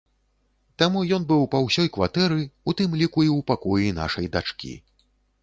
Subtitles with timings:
[0.81, 2.39] Таму ён быў па ўсёй кватэры,
[2.73, 4.73] у тым ліку і ў пакоі нашай дачкі.